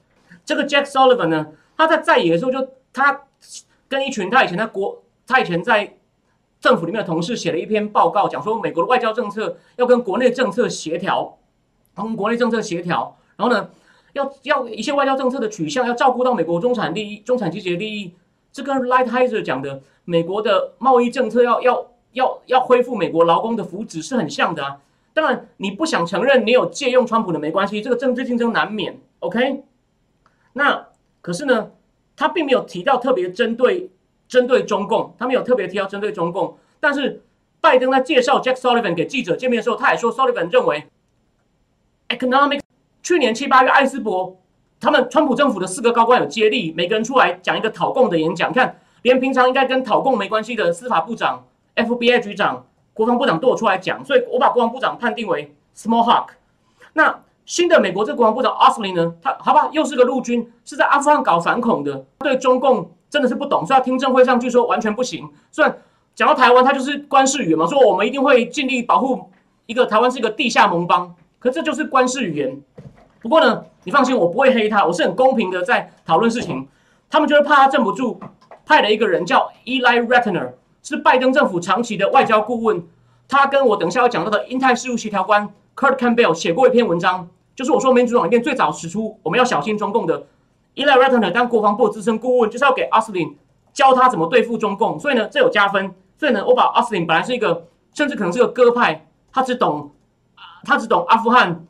[0.45, 3.21] 这个 Jack Sullivan 呢，他在在野的时候就他
[3.87, 5.95] 跟一群他以前在国他以前在。
[6.59, 11.37] 政府里面的同事写了一篇报告，讲说美国的外交政策要跟国内政策协调，
[11.95, 13.69] 跟国内政策协调，然后呢，
[14.11, 18.13] 要要一些外交政策的取向要照顾到美国中产利益、中产阶级的利益。
[18.51, 24.81] 这跟 Lighthizer 讲的美国的贸易政策要要要要恢复美国劳工的福祉是很像的啊。
[25.13, 28.99] 当然，你不想承认你有借用川普的没关系，这个政治竞争难免。
[29.19, 29.63] OK，
[30.53, 30.87] 那
[31.21, 31.71] 可是呢，
[32.17, 33.89] 他并没有提到特别针对。
[34.29, 37.21] 针对中共，他们有特别提到针对中共，但是
[37.59, 40.87] 拜登在介绍 Jack Sullivan 给记者见面的时候，他也说 Sullivan 认为
[42.09, 42.61] ，economic
[43.01, 44.37] 去年七八月，艾斯伯
[44.79, 51.43] 他们川普政府的四个高官有接力，每个人出来讲一个讨共的演讲，看连平常应该跟讨共没关系的司法部长、
[51.75, 56.27] FBI 局长、国防部长都有出来讲，所以我把国防部长判定为 small hawk。
[56.93, 62.91] 那新的美国这国防部长 Austin 呢，他好吧，又是个陆军，是在阿富汗搞反恐的，对中共。
[63.09, 65.27] 真的是不懂，所以听证会上据说完全不行。
[65.51, 65.77] 虽然
[66.13, 69.29] 讲到台湾，他就是官事语言嘛，说我们一定会尽力保护
[69.65, 72.61] 一个台湾是一个地下盟邦，可这就是官事语言。
[73.21, 76.67] 不过呢，你放心，我不会黑他，我是很公平的在讨论事情。
[77.09, 78.19] 他们就是怕他镇不住，
[78.65, 80.51] 派了一个人叫 Eli Retner，
[80.83, 82.83] 是拜登政府长期的外交顾问。
[83.27, 90.27] 他跟我等下要讲到的印太事务协调官 Kurt Campbell 写过一篇文章，就是我说民主党里面最早指出我们要小心中共的。
[90.79, 93.37] Eli Ratner 当国防部资深顾问，就是要给阿斯林
[93.73, 95.93] 教他怎么对付中共，所以呢，这有加分。
[96.17, 99.91] 所以呢，我把阿斯林本来是一个，甚至可能是个鸽派，他只懂，
[100.63, 101.65] 他只懂阿富汗、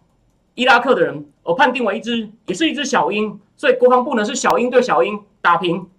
[0.54, 3.40] 伊拉克的人，我判定为一只，也是一只小鹰。
[3.58, 5.90] 所以国防部呢是小鹰对小鹰打平。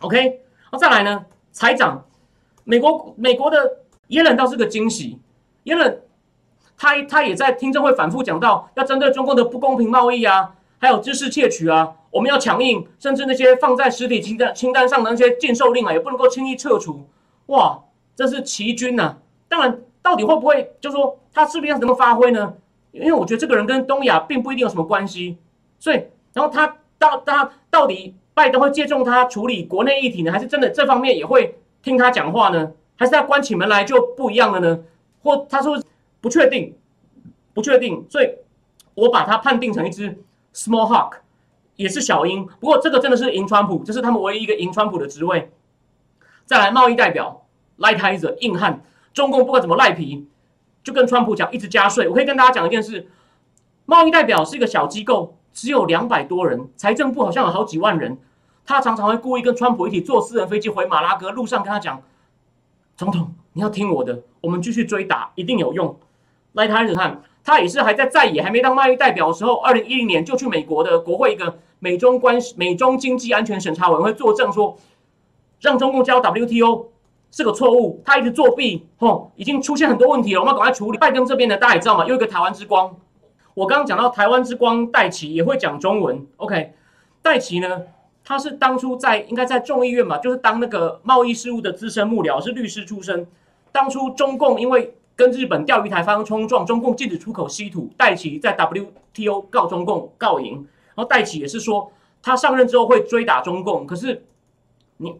[0.00, 0.40] OK，
[0.72, 2.04] 那再来呢，财长，
[2.64, 5.20] 美国美国的耶伦倒是个惊喜，
[5.64, 6.02] 耶伦
[6.78, 11.94] 他他也在听证会反复讲到，要针对中共的不公平贸易啊，还有知识窃取啊。
[12.10, 17.06] 我们要强硬，甚至那些放在实体清单清单上的那些禁售令啊，也不能够轻易撤除。
[17.46, 17.82] 哇，
[18.14, 19.18] 这是奇军呐！
[19.48, 22.54] 当然，到底会不会，就说他是不是要怎么发挥呢？
[22.92, 25.36] 因为我觉得这个人跟东亚并不一定有什么关系。
[25.78, 32.72] 所以，然后他到他到底拜登会借重他处理国内议题呢，还是真的这方面也会听他讲话呢？
[32.96, 34.80] 还是他关起门来就不一样了呢？
[35.22, 35.78] 或他说
[36.22, 36.74] 不确定，
[37.52, 38.06] 不确定。
[38.08, 38.30] 所以
[38.94, 40.18] 我把他判定成一只
[40.56, 41.18] small hawk。
[41.76, 45.52] 也是小鹰，不过这个真的是赢川普，这是他们唯一一个赢川普的职位。
[46.46, 47.44] 再来，贸易代表
[47.78, 50.26] Lighthizer 硬汉，中共不管怎么赖皮，
[50.82, 52.08] 就跟川普讲一直加税。
[52.08, 53.10] 我可以跟大家讲一件事，
[53.84, 58.16] 贸易代表是一个小机构，只有两百多人，财政部好像有好几万人。
[58.64, 62.02] 他常常会故意跟川普一起坐私人飞机回马拉格，路上跟他讲
[62.96, 65.98] ：“总统，你要听我的，我们继续追打，一定有用。”
[66.54, 74.76] 来台看，他也是还在在野，还没当贸易代表的时候，二零一零年就去美国的国会一个美中关系、美中经济安全审查委员会作证说，
[75.60, 76.88] 让中共加入 WTO
[77.30, 80.98] 是个错误，他一直作弊，吼，已经出现很多问题了，我们要赶快处理。
[80.98, 82.96] 拜登这边呢，大家也知道嘛，又一个台湾之光，
[83.54, 86.72] 我刚刚讲到台湾之光戴奇也会讲中文，OK，
[87.22, 87.82] 戴奇呢？
[88.24, 93.24] 他是当初在应该在众议院嘛，就是当那个贸易事务的资深幕僚，是律师出身。
[93.70, 100.54] 当初中共因为跟日本钓鱼台发生冲撞，中共禁止出口稀土，戴奇在 WTO 告中共告赢，
[100.94, 101.90] 然后戴奇也是说
[102.22, 103.86] 他上任之后会追打中共。
[103.86, 104.24] 可是
[104.98, 105.18] 你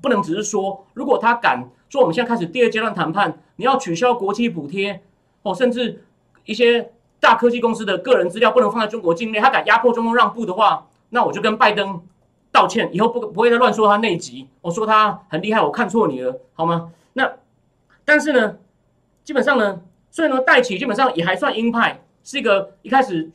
[0.00, 5.02] 不能只是说，如果他敢说我们现在开始第二阶段谈判，你要取消国际补贴
[5.42, 6.04] 哦，甚至
[6.44, 12.02] 一些大科技公司的个人资料不能放在中国境内，他敢压迫中共让步的话，那我就跟拜登。
[12.52, 14.48] 道歉，以后不不会再乱说他内急。
[14.60, 16.90] 我说他很厉害，我看错你了，好吗？
[17.12, 17.30] 那
[18.04, 18.56] 但是呢，
[19.30, 23.30] 基本上呢，所以呢，戴奇基本上也还算鹰派，是一个一开始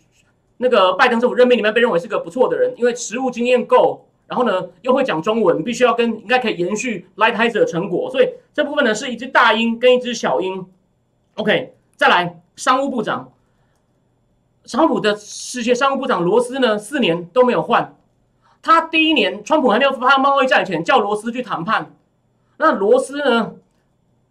[0.57, 10.67] 那个拜登政府任命里面被认为是个不错的人，因为实务经验够，然后呢又会讲中文，必须要跟应该可以延续 Lighthizer 的成果，所以这部分呢是一只大鹰跟一只小鹰。
[11.35, 13.31] OK，再来商务部长，
[14.65, 17.95] 川普的世界商务部长罗斯呢四年都没有换。
[18.61, 21.95] 他第一年，川普还没有发贸易战前，叫罗斯去谈判。
[22.57, 23.53] 那罗斯呢，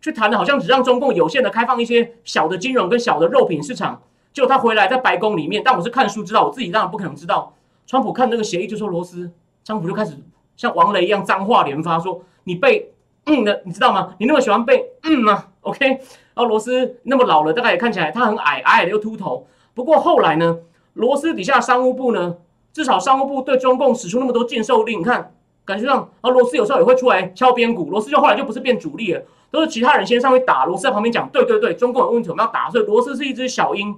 [0.04, 4.02] 去谈的好像只让中共有限的开放一些小的金融跟小的肉品市场。
[4.34, 7.54] 结果他回来在白宫里面，但我是看书知道，我自己当然不可能知道。
[7.86, 9.30] 川普看那个协议就说罗斯，
[9.64, 10.14] 川普就开始
[10.58, 12.92] 像王雷一样脏话连发，说你被
[13.24, 14.14] 嗯的，你知道吗？
[14.18, 15.98] 你那么喜欢被嗯吗？OK，然
[16.34, 19.46] 后罗斯那么老了，大概也看起来他很矮矮的又秃头。
[19.72, 20.58] 不过后来呢，
[20.92, 22.36] 罗斯底下商务部呢？
[22.74, 25.32] 至少商务部对中共使出那么多禁售令，你看
[25.64, 27.88] 感觉上，啊，罗斯有时候也会出来敲边鼓。
[27.88, 29.22] 罗斯就后来就不是变主力了，
[29.54, 32.68] 都是其他人先上去打，罗斯在旁边讲，对对对，中共有问题，我们要打。
[32.68, 33.88] 所以罗斯是一只小鹰。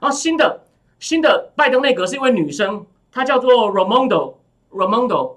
[0.00, 0.64] 然后新的
[0.98, 4.34] 新的拜登内阁是一位女生，她叫做 Ramondo
[4.72, 5.36] Ramondo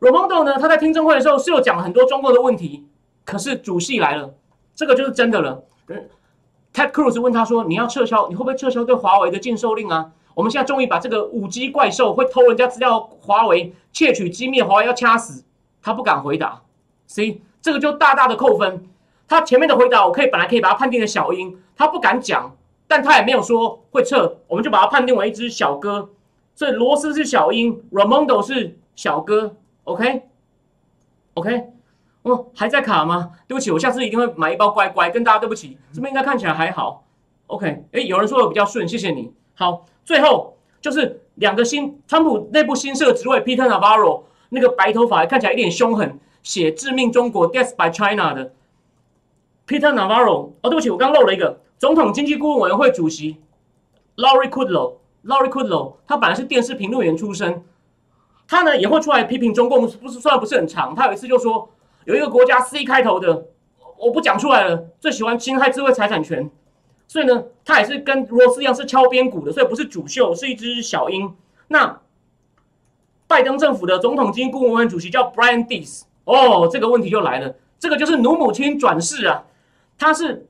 [0.00, 2.84] Ramondo 呢，她在听证会的时候是有讲很多中共的问题，
[3.24, 4.34] 可是主戏来了，
[4.74, 5.62] 这个就是真的了。
[6.72, 15.44] Ted Cruz 问他说：“你要撤销，你会不会撤销对华为的禁售令啊？”我们现在终于把这个五 G 怪兽会偷人家资料，华为窃取机密，华为要掐死
[15.80, 16.62] 他不敢回答
[17.06, 18.86] ，C 这个就大大的扣分。
[19.26, 22.54] 他前面的回答我可以本来可以把它判定为小鹰，他不敢讲，
[22.86, 26.10] 但他也没有说会撤，我们就把它判定为一只小哥。
[26.54, 31.64] 所以罗斯是小鹰，Ramondo 是小哥，OK，OK，
[32.24, 33.30] 哦还在卡吗？
[33.48, 37.02] 对不起，我下次一定会买一包乖乖跟大家对不起，这边应该看起来还好
[37.46, 39.86] ，OK，哎有人说的比较顺，谢谢你，好。
[40.04, 48.52] 最后就是两个新川普内部新设职位，Peter Navarro 那个白头发看起来有点凶狠，写致命中国 Death by China 的
[49.66, 50.52] Peter Navarro。
[50.60, 53.38] 哦，对不起，我刚漏了一个总统经济顾问委员会主席
[54.14, 54.98] Laurie Kudlow。
[55.24, 57.64] Laurie Kudlow 他本来是电视评论员出身，
[58.46, 61.70] 他呢也会出来批评中共，不是虽然不是很长，他有一次就说
[62.04, 63.46] 有一个国家 C 开头的，
[63.96, 66.50] 我不讲出来了，最喜欢侵害智慧财产权。
[67.08, 71.34] 所以呢，他也是跟罗斯一样是敲边鼓的，所以不是主秀，是一只小鹰。
[71.68, 72.00] 那
[73.26, 79.44] 拜登政府的总统经济顾问委员会主席叫 Brian Dees，哦，这个问题就来了，这个就是努母亲转世啊，
[79.98, 80.46] 他是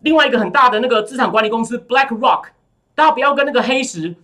[0.00, 2.44] 另外一个很大的那个资产管理公司 Black Rock，
[2.94, 4.14] 大家不要跟那个黑石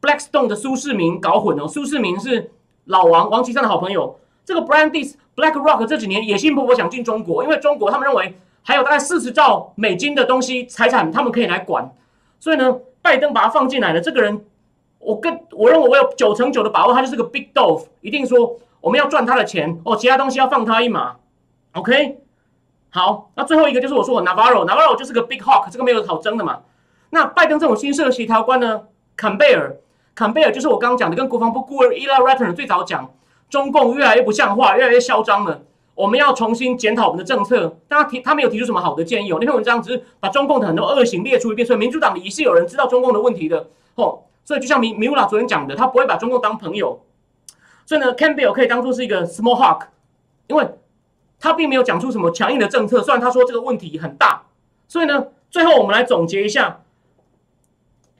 [0.00, 2.50] Blackstone 的苏世民搞混哦，苏世民是
[2.84, 8.36] 老王王岐山的好朋友，这个 Brian Dees Black Rock 这几年野心勃勃想进中国，因为中国他们认为。
[8.62, 11.90] 还有大概四十兆美金的东西财产，他们可以来管，
[12.38, 14.00] 所以呢，拜登把他放进来了。
[14.02, 14.44] 这个人，
[14.98, 21.16] 我跟我认为我有九成九的把握，他就是个 big dove，一定说我们要赚他的钱哦，其他东西要放他一马。
[21.72, 22.18] OK，
[22.90, 26.60] 好，那最后一个就是我说我 Navarro，Navarro 就是个 big hawk，这个没有好争的嘛。
[27.10, 28.82] 那拜登这种新设协调官呢，
[29.16, 29.76] 坎贝尔，
[30.14, 33.10] 坎贝尔就是我刚刚讲的，跟国防部顾问 Ela Ratner 最早讲，
[33.48, 35.62] 中共越来越不像话，越来越嚣张了。
[35.94, 39.36] 我们要重新检讨我们的政策，但他提他没有提出什么好的建议哦。
[39.38, 44.20] 那篇文章只是把中共的很多恶行列出一遍，所以民主党也是有人知道中共的问题的哦。
[44.44, 46.98] 所以就像米米乌拉昨天讲的，他不会把中共当朋友。
[47.90, 49.86] 所以呢，Campbell 可以当做是一个 small hawk，
[50.46, 50.64] 因为
[51.40, 53.02] 他并没有讲出什么强硬的政策。
[53.02, 54.44] 虽然他说这个问题很大，
[54.86, 56.82] 所以呢，最后我们来总结一下，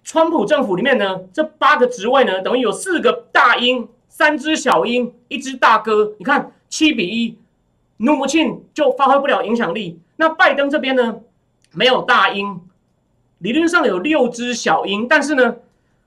[0.02, 6.14] 川普政府里面呢，这八个职位呢，等于有四个大鹰，三只小鹰，一只大哥。
[6.18, 7.38] 你看七比一。
[7.98, 10.00] 努姆钦就发挥不了影响力。
[10.16, 11.20] 那拜登这边呢，
[11.70, 12.60] 没有大鹰，
[13.38, 15.54] 理论上有六只小鹰，但是呢，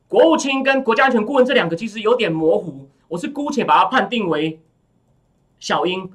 [0.09, 4.59] 国务卿跟国家安全顾问这两个其实有点模糊，我是姑且把它判定为
[5.59, 6.11] 小鹰。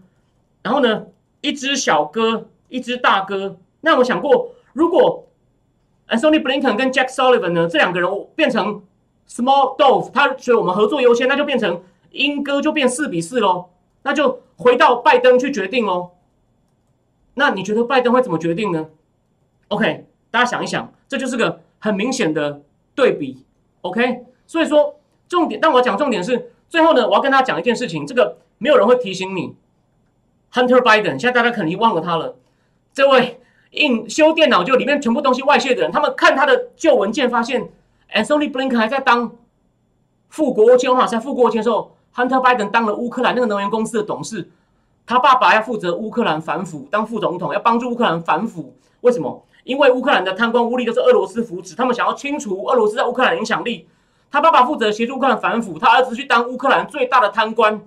[0.62, 1.06] 然后呢，
[1.40, 3.56] 一只小哥，一只大哥。
[3.82, 5.26] 那我想过，如果
[6.08, 8.82] Anthony Blinken 跟 Jack Sullivan 呢，这两个人变成
[9.28, 13.70] Small Dove，他所以我们合作优先，那就变成鹰哥就变四比四喽，
[14.02, 16.10] 那就回到拜登去决定喽。
[17.34, 18.88] 那你觉得拜登会怎么决定呢
[19.68, 22.60] ？OK，大家想一想，这就是个很明显的
[22.96, 23.44] 对比。
[23.82, 29.54] OK，所以说重点，但我讲重点是最后呢，我要跟大家讲一件事情，这个没有人会提醒你。
[30.52, 32.36] Hunter Biden，现在大家可能忘了他了。
[32.92, 37.68] 这位印修电脑就里面全部东西外泄的人，他们看他的旧文件，发现
[38.14, 39.32] Anthony Blink 还在当
[40.28, 44.50] 副国务卿嘛，在副国务卿的时候，Hunter Biden 当了乌克兰那个能源公司的董事。
[45.06, 48.74] 他爸爸要负责乌克兰反腐，当副总统要帮助乌克兰反腐。
[49.00, 49.42] 为什么？
[49.64, 53.88] 因为乌克兰的贪官污吏都是俄罗斯扶持，他们想要清除俄罗斯在乌克兰影响力。
[54.30, 57.80] 他爸爸负责协助乌克兰反腐，他儿子去当乌克兰最大的贪官，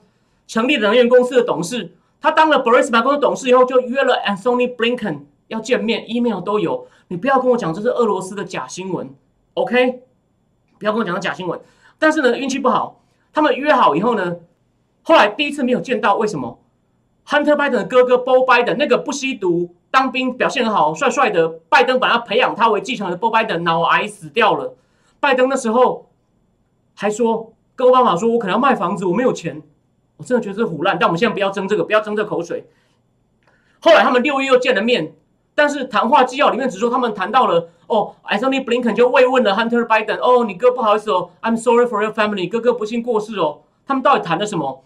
[0.48, 1.96] 成立能源公司的董事。
[2.20, 6.88] 他当了 Borisma 公司董事以后，就约了 Anthony Blinken 要见面，email 都有。
[7.08, 9.14] 你不要跟我讲这是俄罗斯的假新闻
[9.56, 10.02] ，OK？
[10.80, 11.60] 不要跟我讲假新闻。
[12.00, 13.02] 但是呢，运气不好，
[13.34, 14.38] 他们约好以后呢，
[15.04, 16.60] 后来第一次没有见到，为什么
[17.28, 24.76] ？Hunter Biden 的哥哥 Bo Biden 那个不吸毒、当兵表现很好、帅帅的拜登，本来培养他为继承人的 Bo Biden 脑癌死掉了。
[25.20, 26.10] 拜登那时候
[27.02, 29.60] 还说跟奥巴马说：“我可能要卖房子，我没有钱。”
[30.18, 31.00] 我真的觉得是胡乱。
[31.00, 32.68] 但我们现在不要争这个，不要争这口水。
[33.80, 35.16] 后来他们六月又见了面，
[35.56, 40.20] 但是谈话纪要里面只说他们谈到了哦，Anthony Blinken 就慰问了 Hunter Biden。
[40.20, 43.62] 哦，你哥不好意思哦，I'm sorry for your family，哥哥不幸过世哦。
[43.88, 44.84] 他们到底谈了什么？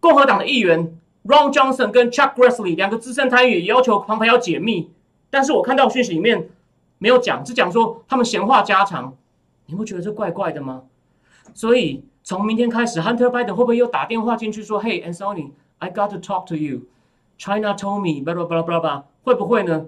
[0.00, 0.98] 共和党的议员。
[1.24, 4.90] Ron Johnson 跟 Chuck Grassley 两个资深参议员也要求旁白要解密，
[5.28, 6.48] 但是我看到讯息里面
[6.96, 9.14] 没有讲，只讲说他们闲话家常。
[9.66, 10.84] 你不觉得这怪怪的吗？
[11.54, 16.80] 所以从明天开始，Hunter Biden 会不会又打电话进去说：“Hey Anthony，I got to talk to you.
[17.38, 19.86] China told me blah blah blah blah blah。”会不会呢？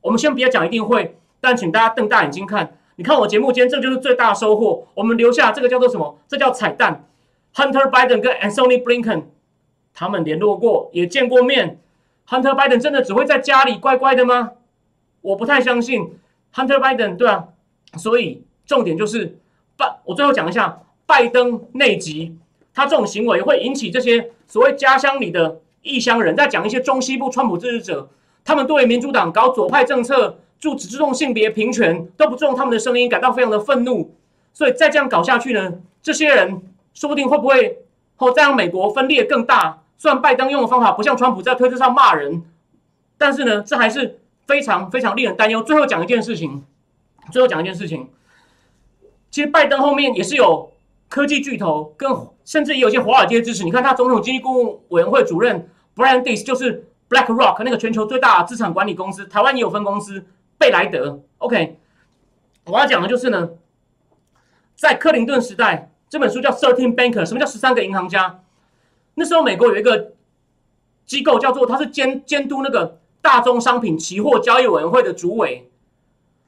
[0.00, 2.76] 我们先不要讲一定会，但请大家瞪大眼睛看。
[2.96, 4.86] 你看我节目间，这就是最大的收获。
[4.94, 6.18] 我们留下这个叫做什么？
[6.28, 7.04] 这叫彩蛋。
[7.54, 9.24] Hunter Biden 跟 Anthony Blinken。
[9.94, 11.78] 他们联络过，也见过面。
[12.28, 14.52] Hunter Biden 真的只会在家里乖乖的吗？
[15.20, 16.18] 我不太相信。
[16.54, 17.48] Hunter Biden 对啊，
[17.96, 19.38] 所以重点就是
[19.76, 20.00] 拜。
[20.04, 20.80] 我最后讲一下
[21.12, 22.34] 拜登内急，
[22.72, 28.08] 他这种行为会引起这些所谓家乡里的异乡人，在讲一些中西部川普支持者，
[28.42, 34.14] 他们对民主党搞左派政策，注只注重性别平权，都不注重他们的声音，感到非常的愤怒。
[34.54, 36.62] 所以再这样搞下去呢，这些人
[36.94, 37.84] 说不定会不会
[38.16, 39.82] 后再让美国分裂更大？
[39.98, 42.42] 虽然拜登用的方法不像川普在推特上骂人，
[43.18, 45.62] 但是呢，这还是非常非常令人担忧。
[45.62, 46.64] 最后讲一件事情，
[47.30, 48.08] 最后讲一件事情，
[49.30, 50.71] 其实拜登后面也是有
[51.12, 52.10] 科技巨头，跟
[52.42, 53.64] 甚至也有些华尔街支持。
[53.64, 60.24] 你看他总统经济顾问委员会主任 Brian Dees 就是 BlackRock 那个全球最大资产管理公司，台湾也有分公司
[60.56, 61.20] 贝莱德。
[61.36, 61.76] OK，
[62.64, 63.50] 我要讲的就是呢，
[64.74, 68.40] 在克林顿时代，这本书叫《Thirteen Banker》，什么叫十三个银行家？
[69.16, 70.14] 那时候，美国有一个
[71.04, 75.70] 机构叫做，他是监监督那个大宗商品期货交易委员会的主委，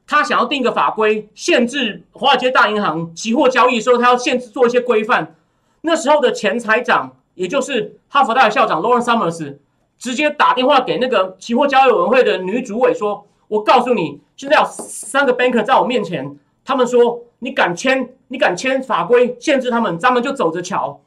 [0.07, 5.35] 他想要定个法规，限制华尔街大银行期货交易的时候，他要限制做一些规范。
[5.81, 9.57] 那时候的前财长，也就是哈佛大学校长 Lawrence Summers，
[9.99, 21.01] 直接打电话给那个期货交易委员会的女主委说：“我告诉你，现在有三个 banker 在我面前，他们说你敢签，你敢签法规限制他们，咱们就走着瞧。”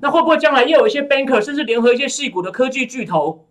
[0.00, 3.44] 那会不会将来又有一些 banker，甚至联合一些细股的科技巨头，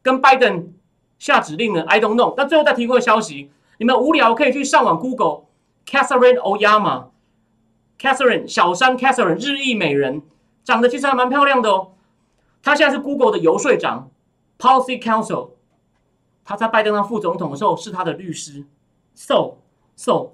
[0.00, 0.72] 跟拜登
[1.18, 2.32] 下指令呢？I don't know。
[2.34, 5.44] 那最后再提供个消息，你们无聊可以去上网 Google
[5.86, 10.20] Catherine Oyama，Catherine 小山 Catherine 日裔美人，
[10.62, 11.92] 长得其实还蛮漂亮的哦。
[12.62, 14.10] 她现在是 Google 的游说长
[14.58, 15.52] ，Policy Council。
[16.44, 18.66] 她在拜登当副总统的时候是他的律师。
[19.14, 19.54] So
[19.96, 20.32] so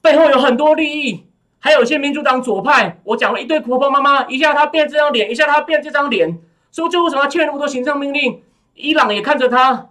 [0.00, 1.26] 背后有很多利益。
[1.58, 6.38] 还有一些民主党左派，我讲了一堆婆婆妈妈，一下她变这张脸，一下她变这张脸，
[6.72, 8.42] 说就为什么要签那么多行政命令？
[8.74, 9.90] 伊朗也看着他，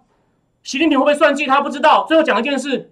[0.66, 1.62] 习近平会不会算计他？
[1.62, 2.06] 不知道。
[2.08, 2.92] 最后讲一件事，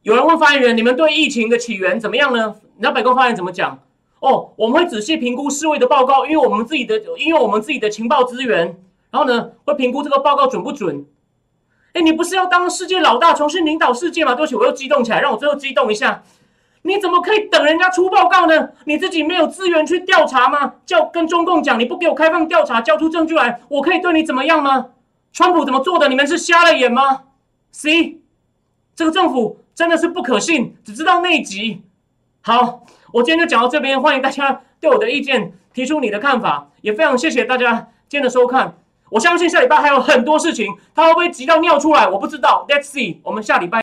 [0.00, 3.80] 有人问发言人：“你们对疫情的起源怎么样呢？”你知道白宫发言人怎么讲？
[4.20, 11.04] 哦，我们会仔细评估世卫的报告，因为我们自己的，因为我们自己的情报资源，然后呢，会评估这个报告准不准。
[11.92, 14.34] 哎，你不是要当世界老大，重新领导世界吗？
[14.34, 16.22] 对不起，我又激动起来，让我最后激动一下。
[16.80, 18.70] 你怎么可以等人家出报告呢？
[18.86, 20.76] 你自己没有资源去调查吗？
[20.86, 24.86] 叫跟中共讲，你不给我开放调查，交出证据来，我可以对你怎么样吗？
[25.34, 26.08] 川普怎么做的？
[26.08, 27.24] 你们是瞎了眼吗
[27.72, 28.20] ？C，
[28.94, 31.82] 这个政府真的是不可信，只知道内急。
[32.40, 38.78] 好，我今天就讲到这边，欢迎大家对我的意见提出你的看法，也非常谢谢大家今天的收看。
[39.10, 42.64] 我相信下礼拜还有很多事情，他会不会急到尿出来，我不知道。
[42.68, 43.82] Let's see，我们下礼拜。